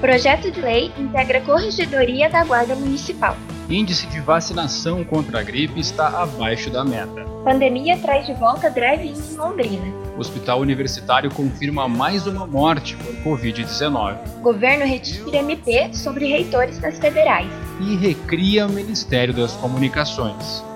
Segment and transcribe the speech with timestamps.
[0.00, 3.36] Projeto de lei integra Corregedoria da Guarda Municipal.
[3.70, 7.24] Índice de vacinação contra a gripe está abaixo da meta.
[7.44, 9.94] Pandemia traz de volta drive-in em Londrina.
[10.18, 14.42] Hospital Universitário confirma mais uma morte por Covid-19.
[14.42, 17.48] Governo retira MP sobre reitores das federais.
[17.80, 20.68] E recria o Ministério das Comunicações.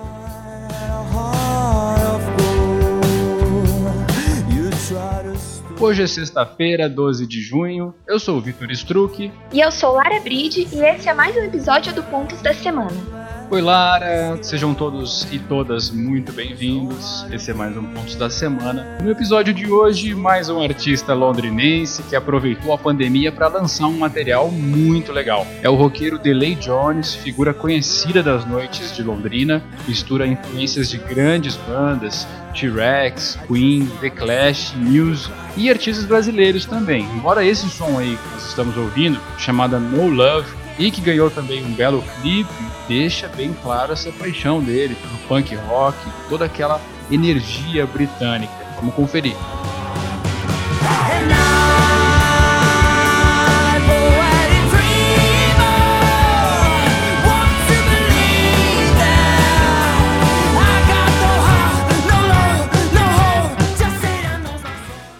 [5.85, 7.93] Hoje é sexta-feira, 12 de junho.
[8.07, 9.31] Eu sou o Vitor Struck.
[9.53, 13.24] E eu sou Lara Bride e esse é mais um episódio do Pontos da Semana.
[13.47, 14.39] Oi, Lara!
[14.41, 17.27] Sejam todos e todas muito bem-vindos.
[17.31, 18.97] Esse é mais um Pontos da Semana.
[19.03, 23.99] No episódio de hoje, mais um artista londrinense que aproveitou a pandemia para lançar um
[23.99, 25.45] material muito legal.
[25.61, 31.55] É o roqueiro Delay Jones, figura conhecida das noites de Londrina, mistura influências de grandes
[31.55, 32.27] bandas,
[32.59, 37.03] T-Rex, Queen, The Clash, Muse e artistas brasileiros também.
[37.15, 41.63] Embora esse som aí que nós estamos ouvindo, chamada No Love, e que ganhou também
[41.63, 42.49] um belo clipe,
[42.87, 45.97] deixa bem claro essa paixão dele pelo punk rock,
[46.29, 48.53] toda aquela energia britânica.
[48.75, 49.35] Vamos conferir.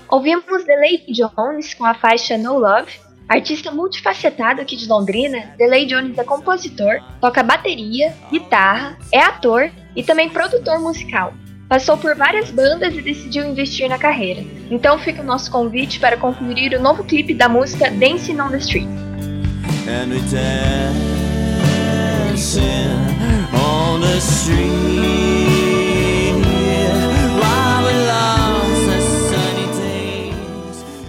[0.09, 5.85] Ouvimos The Lady Jones com a faixa No Love Artista multifacetado aqui de Londrina, Delay
[5.87, 11.33] Jones é compositor, toca bateria, guitarra, é ator e também produtor musical.
[11.67, 14.43] Passou por várias bandas e decidiu investir na carreira.
[14.69, 18.57] Então fica o nosso convite para conferir o novo clipe da música Dancing on the
[18.57, 18.87] Street.
[23.53, 25.54] on the street.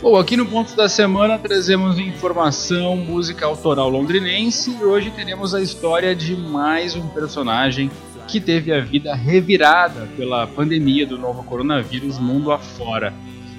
[0.09, 5.61] Bom, aqui no Ponto da Semana trazemos informação, música autoral londrinense e hoje teremos a
[5.61, 7.91] história de mais um personagem
[8.29, 13.13] que teve a vida revirada pela pandemia do novo coronavírus mundo afora.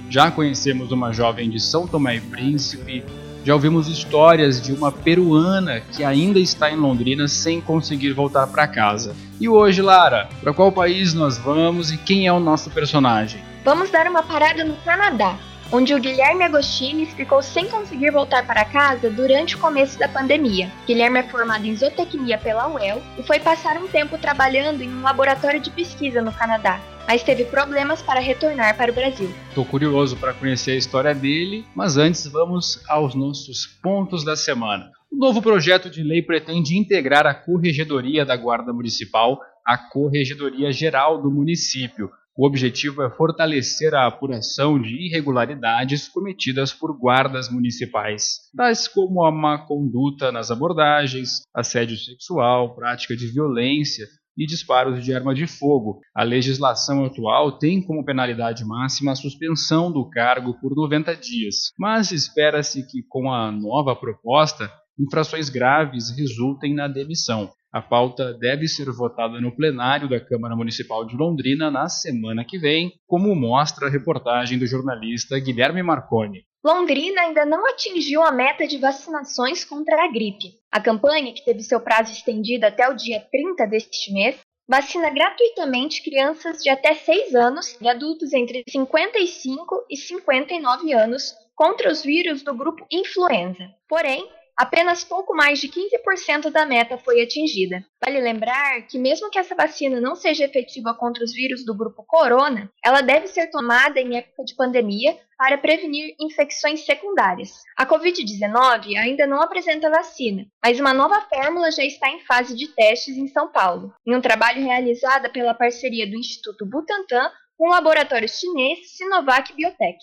[0.09, 3.03] Já conhecemos uma jovem de São Tomé e Príncipe,
[3.43, 8.65] já ouvimos histórias de uma peruana que ainda está em Londrina sem conseguir voltar para
[8.69, 9.13] casa.
[9.37, 13.41] E hoje, Lara, para qual país nós vamos e quem é o nosso personagem?
[13.65, 15.37] Vamos dar uma parada no Canadá
[15.71, 20.71] onde o Guilherme Agostini ficou sem conseguir voltar para casa durante o começo da pandemia.
[20.85, 25.01] Guilherme é formado em zootecnia pela UEL e foi passar um tempo trabalhando em um
[25.01, 29.29] laboratório de pesquisa no Canadá, mas teve problemas para retornar para o Brasil.
[29.49, 34.91] Estou curioso para conhecer a história dele, mas antes vamos aos nossos pontos da semana.
[35.11, 41.21] O novo projeto de lei pretende integrar a Corregedoria da Guarda Municipal à Corregedoria Geral
[41.21, 48.87] do município, o objetivo é fortalecer a apuração de irregularidades cometidas por guardas municipais, tais
[48.87, 54.05] como a má conduta nas abordagens, assédio sexual, prática de violência
[54.37, 55.99] e disparos de arma de fogo.
[56.15, 62.11] A legislação atual tem como penalidade máxima a suspensão do cargo por 90 dias, mas
[62.11, 67.49] espera-se que com a nova proposta, infrações graves resultem na demissão.
[67.71, 72.57] A pauta deve ser votada no plenário da Câmara Municipal de Londrina na semana que
[72.57, 76.45] vem, como mostra a reportagem do jornalista Guilherme Marconi.
[76.65, 80.53] Londrina ainda não atingiu a meta de vacinações contra a gripe.
[80.71, 86.03] A campanha, que teve seu prazo estendido até o dia 30 deste mês, vacina gratuitamente
[86.03, 92.43] crianças de até 6 anos e adultos entre 55 e 59 anos contra os vírus
[92.43, 93.69] do grupo influenza.
[93.87, 97.85] Porém, apenas pouco mais de 15% da meta foi atingida.
[98.03, 102.03] Vale lembrar que, mesmo que essa vacina não seja efetiva contra os vírus do grupo
[102.05, 107.61] corona, ela deve ser tomada em época de pandemia para prevenir infecções secundárias.
[107.77, 112.67] A Covid-19 ainda não apresenta vacina, mas uma nova fórmula já está em fase de
[112.69, 117.71] testes em São Paulo, em um trabalho realizado pela parceria do Instituto Butantan com o
[117.71, 119.97] laboratório chinês Sinovac Biotech.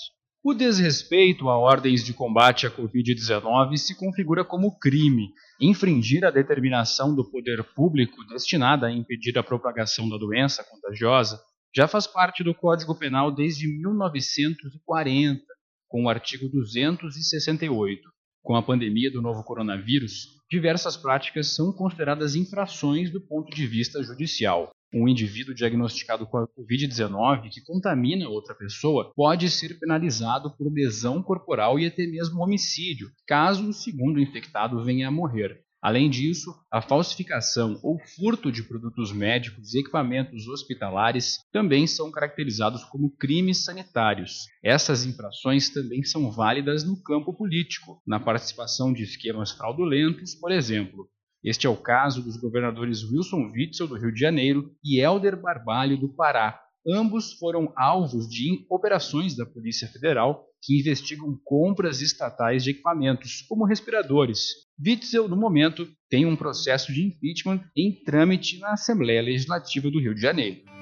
[0.47, 5.33] O desrespeito a ordens de combate à Covid-19 se configura como crime.
[5.59, 11.41] Infringir a determinação do poder público destinada a impedir a propagação da doença contagiosa
[11.75, 15.41] já faz parte do Código Penal desde 1940,
[15.89, 18.03] com o artigo 268.
[18.43, 24.03] Com a pandemia do novo coronavírus, diversas práticas são consideradas infrações do ponto de vista
[24.03, 30.73] judicial um indivíduo diagnosticado com a Covid-19 que contamina outra pessoa pode ser penalizado por
[30.73, 35.65] lesão corporal e até mesmo homicídio, caso o segundo infectado venha a morrer.
[35.85, 42.85] Além disso, a falsificação ou furto de produtos médicos e equipamentos hospitalares também são caracterizados
[42.85, 44.47] como crimes sanitários.
[44.65, 51.07] Essas infrações também são válidas no campo político, na participação de esquemas fraudulentos, por exemplo.
[51.45, 55.99] Este é o caso dos governadores Wilson Witzel, do Rio de Janeiro, e Helder Barbalho,
[55.99, 56.59] do Pará.
[56.89, 63.67] Ambos foram alvos de operações da Polícia Federal que investigam compras estatais de equipamentos, como
[63.67, 64.41] respiradores.
[64.83, 70.15] Witzel, no momento, tem um processo de impeachment em trâmite na Assembleia Legislativa do Rio
[70.15, 70.74] de Janeiro.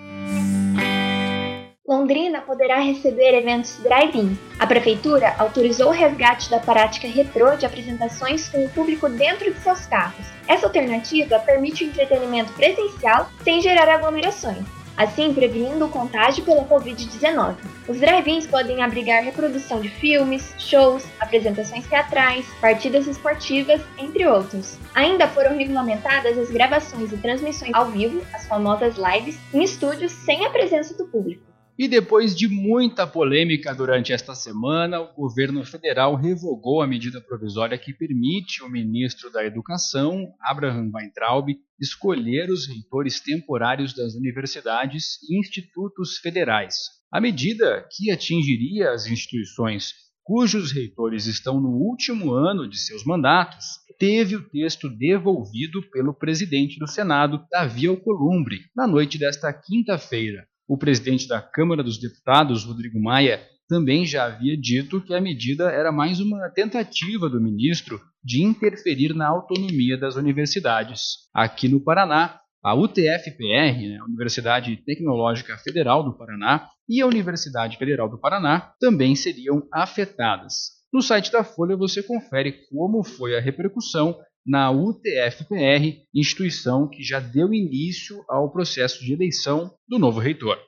[1.92, 4.38] Londrina poderá receber eventos drive-in.
[4.58, 9.60] A prefeitura autorizou o resgate da prática retrô de apresentações com o público dentro de
[9.60, 10.26] seus carros.
[10.48, 17.56] Essa alternativa permite o entretenimento presencial sem gerar aglomerações assim prevenindo o contágio pela Covid-19.
[17.88, 24.76] Os drive-ins podem abrigar reprodução de filmes, shows, apresentações teatrais, partidas esportivas, entre outros.
[24.94, 30.44] Ainda foram regulamentadas as gravações e transmissões ao vivo, as famosas lives, em estúdios sem
[30.44, 31.51] a presença do público.
[31.78, 37.78] E depois de muita polêmica durante esta semana, o governo federal revogou a medida provisória
[37.78, 41.48] que permite o ministro da Educação, Abraham Weintraub,
[41.80, 46.76] escolher os reitores temporários das universidades e institutos federais.
[47.10, 53.64] A medida, que atingiria as instituições cujos reitores estão no último ano de seus mandatos,
[53.98, 60.46] teve o texto devolvido pelo presidente do Senado, Davi Alcolumbre, na noite desta quinta-feira.
[60.68, 65.70] O presidente da Câmara dos Deputados, Rodrigo Maia, também já havia dito que a medida
[65.70, 71.28] era mais uma tentativa do ministro de interferir na autonomia das universidades.
[71.34, 77.76] Aqui no Paraná, a UTFPR, né, a Universidade Tecnológica Federal do Paraná, e a Universidade
[77.76, 80.82] Federal do Paraná também seriam afetadas.
[80.92, 87.20] No site da Folha você confere como foi a repercussão na UTFPR, instituição que já
[87.20, 90.58] deu início ao processo de eleição do novo reitor.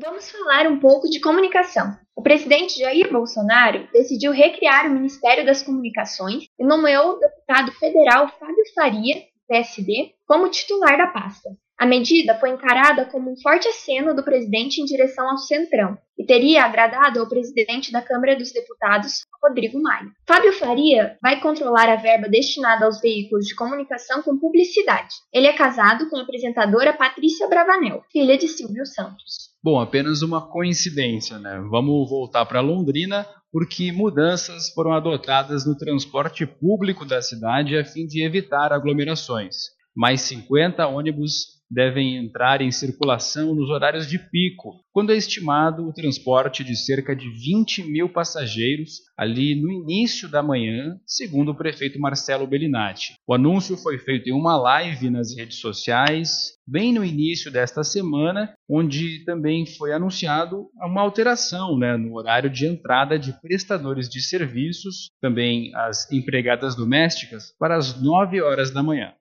[0.00, 1.96] Vamos falar um pouco de comunicação.
[2.16, 8.28] O presidente Jair Bolsonaro decidiu recriar o Ministério das Comunicações e nomeou o deputado federal
[8.38, 11.50] Fábio Faria, PSD, como titular da pasta.
[11.78, 16.26] A medida foi encarada como um forte aceno do presidente em direção ao Centrão e
[16.26, 20.08] teria agradado ao presidente da Câmara dos Deputados, Rodrigo Maia.
[20.26, 25.14] Fábio Faria vai controlar a verba destinada aos veículos de comunicação com publicidade.
[25.32, 29.52] Ele é casado com a apresentadora Patrícia Bravanel, filha de Silvio Santos.
[29.62, 31.64] Bom, apenas uma coincidência, né?
[31.70, 38.04] Vamos voltar para Londrina, porque mudanças foram adotadas no transporte público da cidade a fim
[38.04, 39.54] de evitar aglomerações.
[39.94, 45.92] Mais 50 ônibus devem entrar em circulação nos horários de pico, quando é estimado o
[45.92, 52.00] transporte de cerca de 20 mil passageiros ali no início da manhã, segundo o prefeito
[52.00, 53.14] Marcelo Bellinati.
[53.26, 58.52] O anúncio foi feito em uma live nas redes sociais, bem no início desta semana,
[58.68, 65.10] onde também foi anunciado uma alteração né, no horário de entrada de prestadores de serviços,
[65.20, 69.12] também as empregadas domésticas, para as 9 horas da manhã.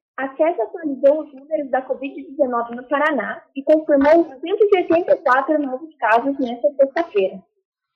[0.97, 7.44] Os números da Covid-19 no Paraná e confirmou 184 novos casos nesta sexta-feira.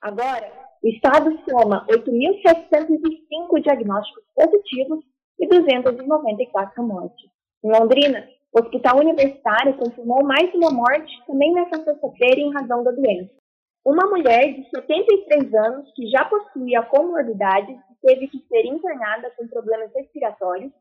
[0.00, 0.48] Agora,
[0.82, 5.04] o estado soma 8.705 diagnósticos positivos
[5.40, 7.28] e 294 mortes.
[7.64, 12.92] Em Londrina, o Hospital Universitário confirmou mais uma morte também nesta sexta-feira em razão da
[12.92, 13.32] doença.
[13.84, 19.48] Uma mulher de 73 anos que já possuía comorbidades e teve que ser internada com
[19.48, 20.72] problemas respiratórios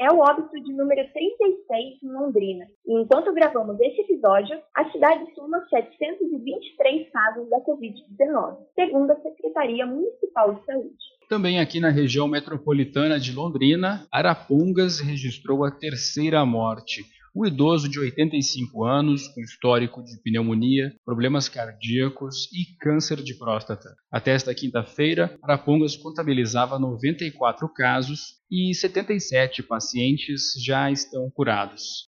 [0.00, 2.66] é o óbito de número 36 em Londrina.
[2.86, 9.84] E enquanto gravamos esse episódio, a cidade soma 723 casos da Covid-19, segundo a Secretaria
[9.84, 11.10] Municipal de Saúde.
[11.28, 17.04] Também aqui na região metropolitana de Londrina, Arapongas registrou a terceira morte.
[17.32, 23.94] O idoso de 85 anos, com histórico de pneumonia, problemas cardíacos e câncer de próstata.
[24.10, 32.08] Até esta quinta-feira, Arapongas contabilizava 94 casos e 77 pacientes já estão curados.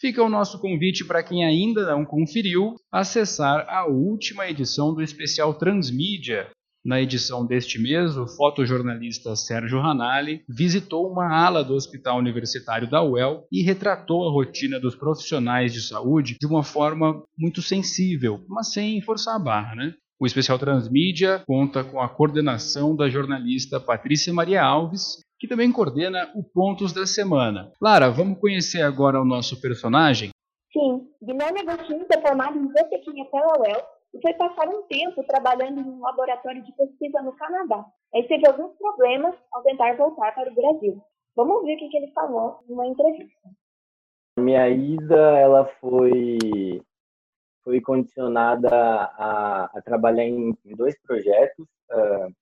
[0.00, 5.54] Fica o nosso convite para quem ainda não conferiu acessar a última edição do especial
[5.54, 6.50] Transmídia,
[6.86, 13.02] na edição deste mês, o fotojornalista Sérgio Ranalli visitou uma ala do Hospital Universitário da
[13.02, 18.72] UEL e retratou a rotina dos profissionais de saúde de uma forma muito sensível, mas
[18.72, 19.94] sem forçar a barra, né?
[20.18, 26.30] O especial Transmídia conta com a coordenação da jornalista Patrícia Maria Alves, que também coordena
[26.36, 27.72] o Pontos da Semana.
[27.82, 30.30] Lara, vamos conhecer agora o nosso personagem?
[30.72, 35.84] Sim, Guilherme Agostinho é formado em zootecnia pela UEL foi passar um tempo trabalhando em
[35.84, 37.84] um laboratório de pesquisa no Canadá.
[38.14, 41.02] Aí teve alguns problemas ao tentar voltar para o Brasil.
[41.34, 43.50] Vamos ver o que, ele falou numa entrevista.
[44.38, 46.38] Minha ida, ela foi
[47.62, 52.32] foi condicionada a, a trabalhar em, em, dois projetos uh,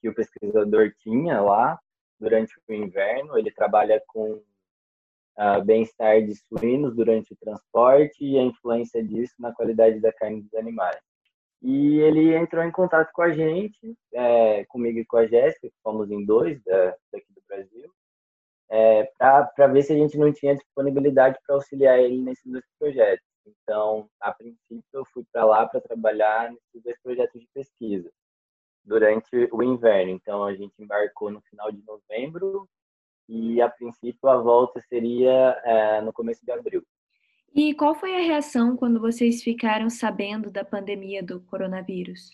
[0.00, 1.78] que o pesquisador tinha lá
[2.18, 3.38] durante o inverno.
[3.38, 9.54] Ele trabalha com uh, bem-estar de suínos durante o transporte e a influência disso na
[9.54, 11.00] qualidade da carne dos animais.
[11.62, 15.74] E ele entrou em contato com a gente, é, comigo e com a Jéssica, que
[15.82, 17.92] fomos em dois da, daqui do Brasil,
[18.68, 23.24] é, para ver se a gente não tinha disponibilidade para auxiliar ele nesses dois projetos.
[23.46, 28.10] Então, a princípio, eu fui para lá para trabalhar nesses dois projetos de pesquisa
[28.84, 30.10] durante o inverno.
[30.12, 32.68] Então, a gente embarcou no final de novembro
[33.28, 36.82] e, a princípio, a volta seria é, no começo de abril.
[37.54, 42.30] E qual foi a reação quando vocês ficaram sabendo da pandemia do coronavírus?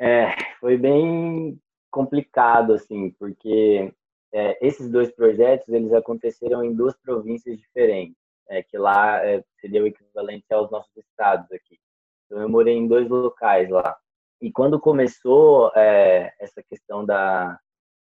[0.00, 1.58] É, foi bem
[1.90, 3.92] complicado, assim, porque
[4.32, 8.16] é, esses dois projetos, eles aconteceram em duas províncias diferentes,
[8.48, 11.78] é, que lá é, seria o equivalente aos nossos estados aqui.
[12.26, 13.96] Então, eu morei em dois locais lá.
[14.40, 17.58] E quando começou é, essa questão da,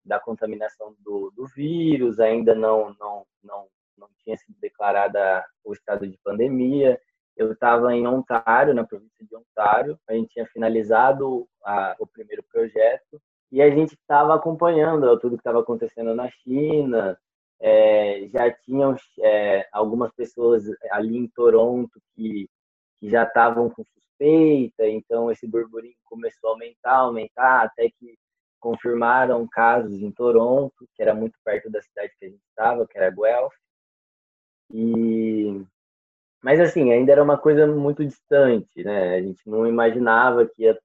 [0.04, 6.08] da contaminação do, do vírus, ainda não, não, não não tinha sido declarada o estado
[6.08, 7.00] de pandemia.
[7.36, 12.44] Eu estava em Ontário, na província de Ontário, a gente tinha finalizado a, o primeiro
[12.44, 13.22] projeto
[13.52, 17.18] e a gente estava acompanhando tudo que estava acontecendo na China.
[17.60, 22.50] É, já tinham é, algumas pessoas ali em Toronto que,
[23.00, 28.18] que já estavam com suspeita, então esse burburinho começou a aumentar, aumentar, até que
[28.60, 32.98] confirmaram casos em Toronto, que era muito perto da cidade que a gente estava, que
[32.98, 33.54] era Guelph.
[34.72, 35.66] E
[36.46, 39.16] mas assim, ainda era uma coisa muito distante, né?
[39.16, 40.80] A gente não imaginava que ia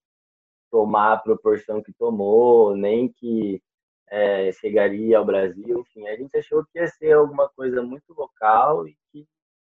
[0.70, 3.62] tomar a proporção que tomou, nem que
[4.08, 5.80] é, chegaria ao Brasil.
[5.80, 9.26] Enfim, a gente achou que ia ser alguma coisa muito local e que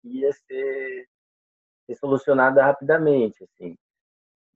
[0.05, 1.09] ia ser,
[1.87, 3.75] ser solucionada rapidamente, assim.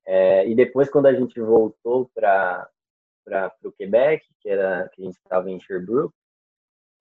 [0.05, 2.69] É, e depois, quando a gente voltou para
[3.65, 6.15] o Quebec, que era que a gente estava em Sherbrooke,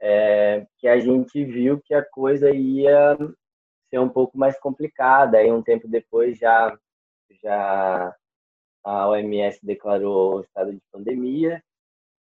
[0.02, 3.18] é, que a gente viu que a coisa ia
[3.90, 5.38] ser um pouco mais complicada.
[5.38, 6.78] Aí um tempo depois já
[7.44, 8.16] já
[8.84, 11.64] a OMS declarou o estado de pandemia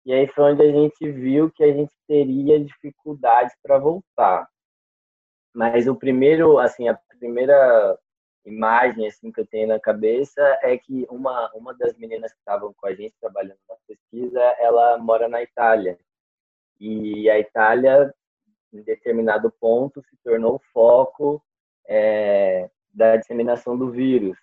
[0.07, 4.47] e aí foi onde a gente viu que a gente teria dificuldades para voltar.
[5.53, 7.97] Mas o primeiro, assim, a primeira
[8.45, 12.73] imagem assim que eu tenho na cabeça é que uma uma das meninas que estavam
[12.77, 15.99] com a gente trabalhando na pesquisa, ela mora na Itália.
[16.79, 18.13] E a Itália,
[18.73, 21.43] em determinado ponto, se tornou foco
[21.87, 24.37] é, da disseminação do vírus.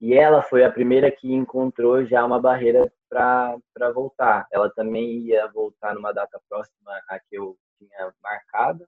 [0.00, 4.46] E ela foi a primeira que encontrou já uma barreira para voltar.
[4.52, 8.86] Ela também ia voltar numa data próxima a que eu tinha marcado.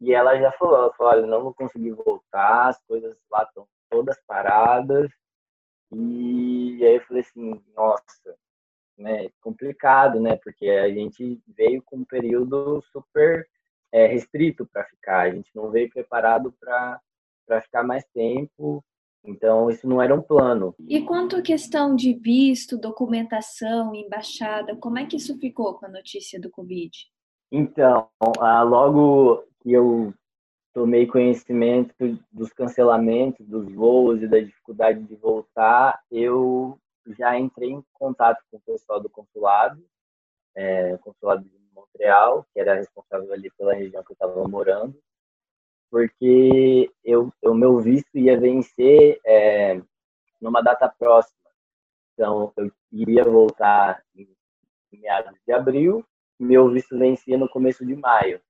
[0.00, 3.66] E ela já falou, ela falou, olha, não vou conseguir voltar, as coisas lá estão
[3.90, 5.10] todas paradas.
[5.92, 8.36] E aí eu falei assim, nossa,
[9.00, 10.36] né, complicado, né?
[10.36, 13.46] Porque a gente veio com um período super
[13.92, 17.00] é, restrito para ficar, a gente não veio preparado para
[17.62, 18.84] ficar mais tempo,
[19.24, 20.74] então isso não era um plano.
[20.88, 25.90] E quanto à questão de visto, documentação, embaixada, como é que isso ficou com a
[25.90, 26.90] notícia do Covid?
[27.50, 30.14] Então, logo que eu
[30.72, 31.92] tomei conhecimento
[32.30, 38.56] dos cancelamentos dos voos e da dificuldade de voltar, eu já entrei em contato com
[38.56, 39.82] o pessoal do consulado,
[40.54, 45.00] é, consulado de Montreal, que era responsável ali pela região que eu estava morando,
[45.90, 49.80] porque eu, o meu visto ia vencer é,
[50.40, 51.40] numa data próxima.
[52.14, 54.28] Então, eu iria voltar em,
[54.92, 56.04] em meados de abril,
[56.38, 58.40] meu visto vencia no começo de maio.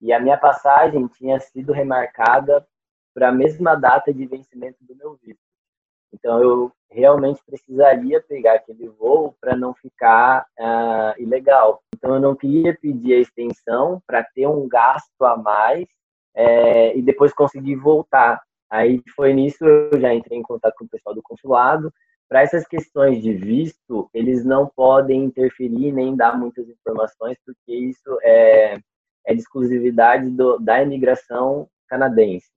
[0.00, 2.66] E a minha passagem tinha sido remarcada
[3.14, 5.51] para a mesma data de vencimento do meu visto.
[6.12, 11.82] Então, eu realmente precisaria pegar aquele voo para não ficar uh, ilegal.
[11.94, 15.86] Então, eu não queria pedir a extensão para ter um gasto a mais
[16.34, 18.42] é, e depois conseguir voltar.
[18.70, 21.92] Aí foi nisso eu já entrei em contato com o pessoal do consulado.
[22.28, 28.18] Para essas questões de visto, eles não podem interferir nem dar muitas informações, porque isso
[28.22, 28.78] é,
[29.26, 32.48] é de exclusividade do, da imigração canadense.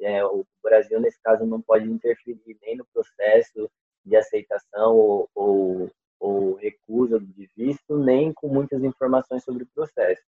[0.00, 3.70] É, o Brasil, nesse caso, não pode interferir nem no processo
[4.04, 10.22] de aceitação ou, ou, ou recusa de visto, nem com muitas informações sobre o processo.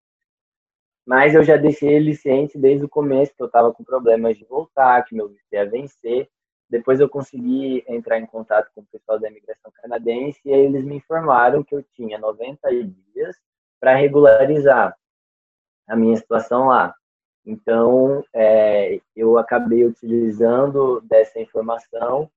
[1.07, 4.45] Mas eu já deixei ele ciente desde o começo que eu estava com problemas de
[4.45, 6.29] voltar, que meu visto ia vencer.
[6.69, 10.97] depois eu consegui entrar em contato com o pessoal da imigração canadense e eles me
[10.97, 13.37] informaram que eu tinha 90 dias
[13.81, 14.97] para regularizar
[15.87, 16.95] a minha situação lá.
[17.45, 22.31] Então, é, eu acabei utilizando dessa informação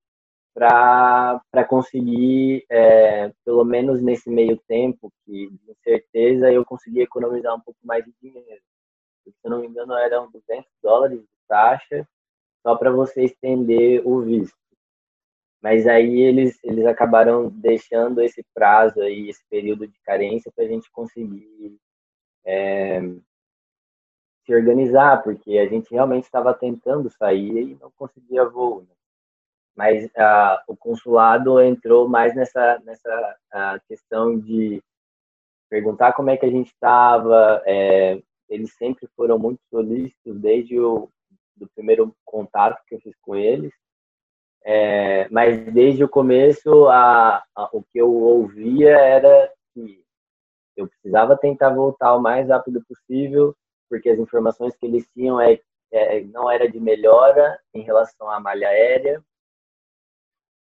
[0.53, 7.59] para conseguir, é, pelo menos nesse meio tempo, que de incerteza, eu consegui economizar um
[7.59, 8.61] pouco mais de dinheiro.
[9.25, 12.07] Se eu não me engano, eram 200 dólares de taxa,
[12.65, 14.57] só para você estender o visto.
[15.61, 20.67] Mas aí eles, eles acabaram deixando esse prazo aí, esse período de carência, para a
[20.67, 21.77] gente conseguir
[22.45, 23.01] é,
[24.45, 28.81] se organizar, porque a gente realmente estava tentando sair e não conseguia voo.
[28.81, 28.95] Né?
[29.75, 34.81] Mas ah, o consulado entrou mais nessa, nessa ah, questão de
[35.69, 37.61] perguntar como é que a gente estava.
[37.65, 41.09] É, eles sempre foram muito solícitos desde o
[41.55, 43.73] do primeiro contato que eu fiz com eles.
[44.63, 50.03] É, mas desde o começo, a, a, o que eu ouvia era que
[50.75, 53.55] eu precisava tentar voltar o mais rápido possível,
[53.89, 55.59] porque as informações que eles tinham é,
[55.91, 59.23] é, não era de melhora em relação à malha aérea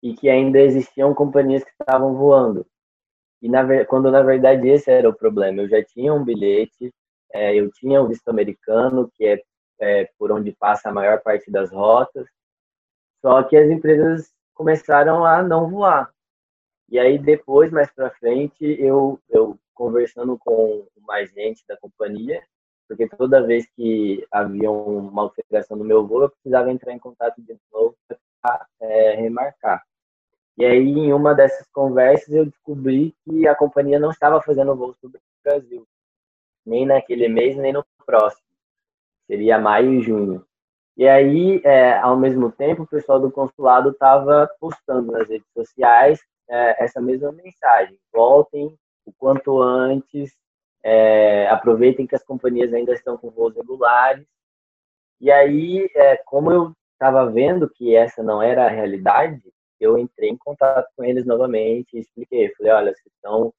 [0.02, 2.66] e que ainda existiam companhias que estavam voando.
[3.40, 6.92] E na, quando na verdade esse era o problema, eu já tinha um bilhete,
[7.32, 9.42] é, eu tinha um visto americano, que é,
[9.80, 12.26] é por onde passa a maior parte das rotas,
[13.20, 16.12] só que as empresas começaram a não voar.
[16.88, 22.42] E aí depois, mais para frente, eu, eu conversando com mais gente da companhia,
[22.88, 27.40] porque toda vez que havia uma alteração no meu voo, eu precisava entrar em contato
[27.40, 27.96] de novo
[28.40, 29.82] para é, remarcar.
[30.58, 34.96] E aí, em uma dessas conversas, eu descobri que a companhia não estava fazendo voos
[34.98, 35.12] para o
[35.42, 35.86] Brasil,
[36.64, 38.46] nem naquele mês, nem no próximo.
[39.26, 40.44] Seria maio e junho.
[40.96, 46.20] E aí, é, ao mesmo tempo, o pessoal do consulado estava postando nas redes sociais
[46.48, 50.36] é, essa mesma mensagem: voltem o quanto antes,
[50.84, 54.26] é, aproveitem que as companhias ainda estão com voos regulares.
[55.20, 59.42] E aí, é, como eu estava vendo que essa não era a realidade,
[59.80, 62.52] eu entrei em contato com eles novamente e expliquei.
[62.54, 63.52] Falei, olha, vocês estão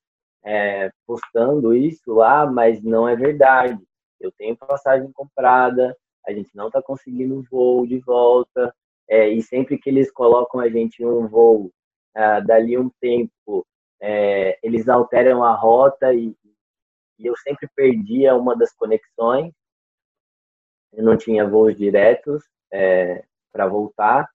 [0.43, 3.81] é, postando isso lá, mas não é verdade.
[4.19, 8.73] Eu tenho passagem comprada, a gente não está conseguindo voo de volta,
[9.09, 11.71] é, e sempre que eles colocam a gente em um voo,
[12.15, 13.65] ah, dali um tempo,
[14.01, 16.35] é, eles alteram a rota e,
[17.19, 19.53] e eu sempre perdia uma das conexões,
[20.91, 24.29] eu não tinha voos diretos é, para voltar,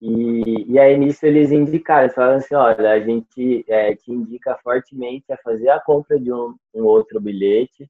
[0.00, 4.58] e, e aí nisso eles indicaram, eles falaram assim, olha, a gente é, te indica
[4.62, 7.88] fortemente a fazer a compra de um, um outro bilhete,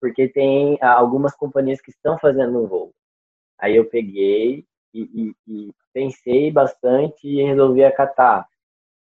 [0.00, 2.94] porque tem algumas companhias que estão fazendo um voo.
[3.58, 8.48] Aí eu peguei e, e, e pensei bastante e resolvi acatar.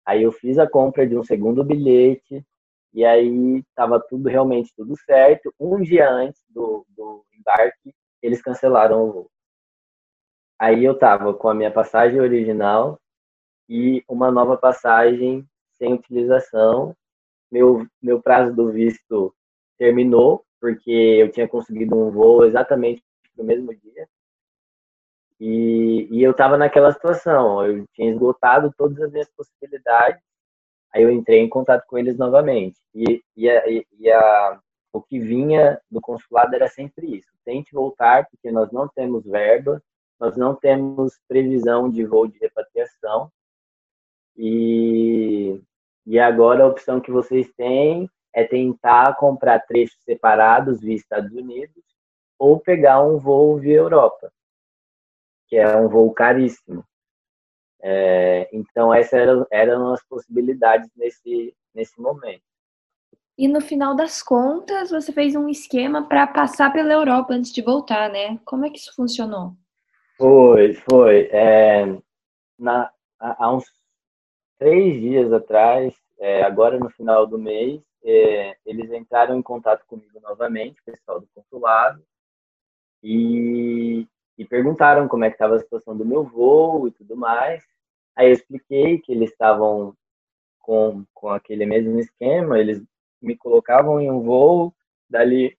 [0.05, 2.45] Aí eu fiz a compra de um segundo bilhete
[2.93, 5.53] e aí estava tudo realmente tudo certo.
[5.59, 9.31] Um dia antes do, do embarque, eles cancelaram o voo.
[10.59, 13.01] Aí eu tava com a minha passagem original
[13.69, 15.47] e uma nova passagem
[15.79, 16.95] sem utilização.
[17.51, 19.35] Meu, meu prazo do visto
[19.79, 23.03] terminou, porque eu tinha conseguido um voo exatamente
[23.37, 24.09] no mesmo dia.
[25.41, 30.23] E, e eu estava naquela situação, eu tinha esgotado todas as minhas possibilidades,
[30.93, 32.79] aí eu entrei em contato com eles novamente.
[32.95, 34.61] E, e, a, e a,
[34.93, 39.83] o que vinha do consulado era sempre isso: tente voltar, porque nós não temos verba,
[40.21, 43.31] nós não temos previsão de voo de repatriação.
[44.37, 45.61] E,
[46.07, 51.85] e agora a opção que vocês têm é tentar comprar trechos separados via Estados Unidos
[52.39, 54.33] ou pegar um voo via Europa,
[55.47, 56.85] que é um voo caríssimo.
[57.83, 62.43] É, então, essas eram, eram as possibilidades nesse, nesse momento.
[63.37, 67.63] E no final das contas, você fez um esquema para passar pela Europa antes de
[67.63, 68.39] voltar, né?
[68.45, 69.55] Como é que isso funcionou?
[70.17, 71.29] Foi, foi.
[71.33, 71.99] É,
[72.59, 73.65] na, há uns
[74.59, 80.21] três dias atrás, é, agora no final do mês, é, eles entraram em contato comigo
[80.21, 82.03] novamente, o pessoal do consulado,
[83.03, 84.07] e,
[84.39, 87.65] e perguntaram como é que estava a situação do meu voo e tudo mais.
[88.17, 89.97] Aí eu expliquei que eles estavam
[90.61, 92.83] com, com aquele mesmo esquema, eles
[93.21, 94.75] me colocavam em um voo,
[95.09, 95.57] dali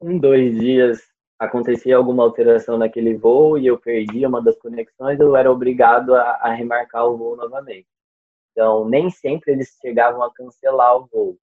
[0.00, 1.00] um, dois dias
[1.38, 6.22] acontecia alguma alteração naquele voo e eu perdia uma das conexões, eu era obrigado a,
[6.36, 7.86] a, remarcar o voo novamente.
[8.52, 11.38] Então, nem sempre eles chegavam a cancelar o voo.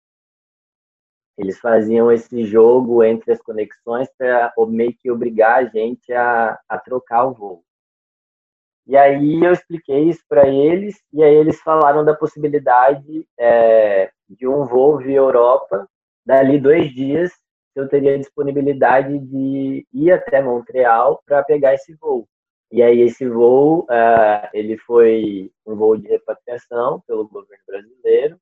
[1.37, 6.77] Eles faziam esse jogo entre as conexões para meio que obrigar a gente a, a
[6.77, 7.63] trocar o voo.
[8.87, 14.47] E aí eu expliquei isso para eles, e aí eles falaram da possibilidade é, de
[14.47, 15.87] um voo via Europa,
[16.25, 17.31] dali dois dias
[17.75, 22.27] eu teria disponibilidade de ir até Montreal para pegar esse voo.
[22.71, 28.39] E aí esse voo, uh, ele foi um voo de repatriação pelo governo brasileiro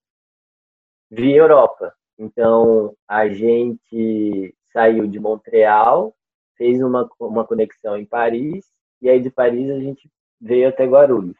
[1.09, 1.93] via Europa.
[2.17, 6.15] Então a gente saiu de Montreal,
[6.55, 8.65] fez uma, uma conexão em Paris
[9.01, 11.37] e aí de Paris a gente veio até Guarulhos.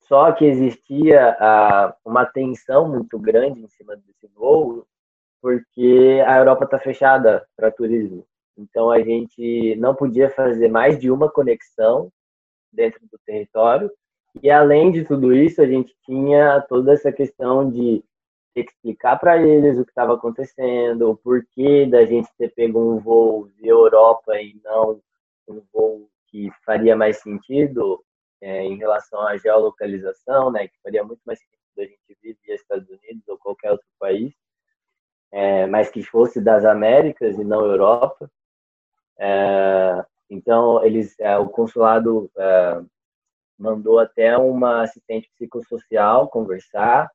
[0.00, 4.84] Só que existia uh, uma tensão muito grande em cima desse voo,
[5.40, 8.26] porque a Europa está fechada para turismo.
[8.58, 12.10] Então a gente não podia fazer mais de uma conexão
[12.72, 13.90] dentro do território.
[14.42, 18.04] E além de tudo isso, a gente tinha toda essa questão de
[18.54, 23.48] explicar para eles o que estava acontecendo, o porquê da gente ter pego um voo
[23.56, 25.00] de Europa e não
[25.48, 28.02] um voo que faria mais sentido
[28.40, 32.54] é, em relação à geolocalização, né, que faria muito mais sentido a gente vir via
[32.54, 34.34] Estados Unidos ou qualquer outro país,
[35.32, 38.30] é, mas que fosse das Américas e não Europa.
[39.18, 42.82] É, então, eles, é, o consulado é,
[43.58, 47.10] mandou até uma assistente psicossocial conversar,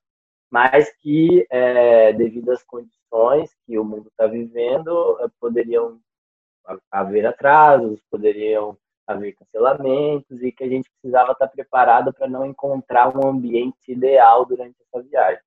[0.50, 6.00] mas que, é, devido às condições que o mundo está vivendo, poderiam
[6.92, 13.16] haver atrasos, poderiam haver cancelamentos e que a gente precisava estar preparado para não encontrar
[13.16, 15.44] um ambiente ideal durante essa viagem.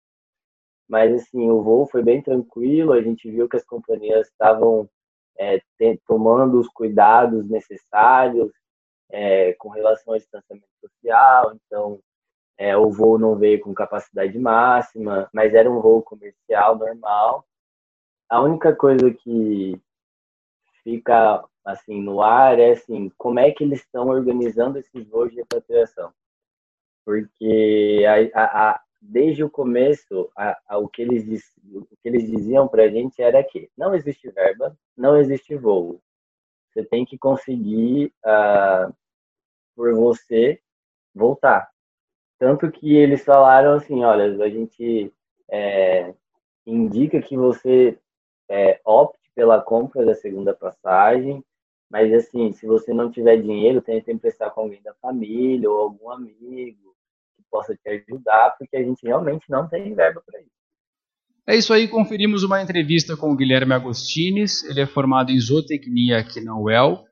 [0.88, 4.88] Mas, assim, o voo foi bem tranquilo, a gente viu que as companhias estavam
[5.38, 5.60] é,
[6.06, 8.50] tomando os cuidados necessários
[9.10, 12.00] é, com relação ao distanciamento social, então
[12.56, 17.46] é, o voo não veio com capacidade máxima, mas era um voo comercial normal.
[18.28, 19.80] A única coisa que
[20.82, 25.36] fica assim no ar é assim como é que eles estão organizando esses voos de
[25.36, 26.12] repatriação,
[27.04, 28.04] porque
[28.34, 32.66] a, a, desde o começo, a, a, o, que eles diz, o que eles diziam
[32.66, 36.00] para a gente era que não existe verba, não existe voo.
[36.70, 38.94] Você tem que conseguir, uh,
[39.76, 40.60] por você,
[41.14, 41.70] voltar.
[42.38, 45.12] Tanto que eles falaram assim, olha, a gente
[45.50, 46.14] é,
[46.66, 47.98] indica que você
[48.48, 51.44] é, opte pela compra da segunda passagem,
[51.90, 56.10] mas assim, se você não tiver dinheiro, tenta emprestar com alguém da família ou algum
[56.10, 56.94] amigo,
[57.50, 60.50] possa te ajudar, porque a gente realmente não tem verba para isso.
[61.46, 66.18] É isso aí, conferimos uma entrevista com o Guilherme Agostines, ele é formado em zootecnia
[66.18, 67.04] aqui na UEL,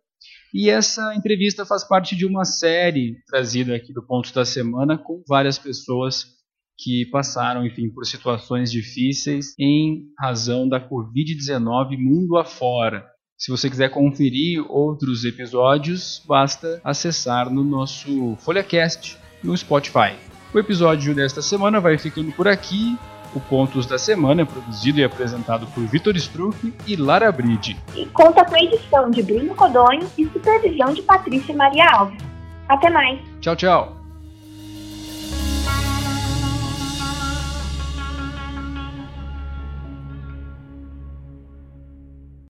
[0.53, 5.23] e essa entrevista faz parte de uma série trazida aqui do Ponto da Semana com
[5.27, 6.37] várias pessoas
[6.79, 13.07] que passaram, enfim, por situações difíceis em razão da Covid-19 mundo afora.
[13.37, 20.15] Se você quiser conferir outros episódios, basta acessar no nosso FolhaCast no Spotify.
[20.55, 22.97] O episódio desta semana vai ficando por aqui.
[23.35, 27.77] O Pontos da Semana é produzido e apresentado por Vitor Struck e Lara Bride.
[27.95, 32.23] E conta com a edição de Bruno Codonho e supervisão de Patrícia Maria Alves.
[32.67, 33.21] Até mais.
[33.43, 34.06] Tchau, tchau.